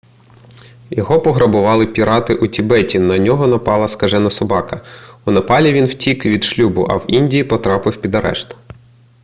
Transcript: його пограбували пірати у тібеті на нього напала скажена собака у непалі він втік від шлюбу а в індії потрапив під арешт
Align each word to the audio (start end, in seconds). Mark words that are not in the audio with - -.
його 0.89 1.21
пограбували 1.21 1.85
пірати 1.87 2.35
у 2.35 2.47
тібеті 2.47 2.99
на 2.99 3.17
нього 3.17 3.47
напала 3.47 3.87
скажена 3.87 4.29
собака 4.29 4.81
у 5.25 5.31
непалі 5.31 5.73
він 5.73 5.85
втік 5.85 6.25
від 6.25 6.43
шлюбу 6.43 6.87
а 6.89 6.95
в 6.97 7.03
індії 7.07 7.43
потрапив 7.43 8.01
під 8.01 8.15
арешт 8.15 8.55